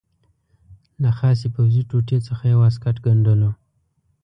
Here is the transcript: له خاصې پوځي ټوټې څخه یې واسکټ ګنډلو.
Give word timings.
له 1.01 1.09
خاصې 1.17 1.47
پوځي 1.55 1.81
ټوټې 1.89 2.17
څخه 2.27 2.43
یې 2.51 2.57
واسکټ 2.61 2.95
ګنډلو. 3.05 3.51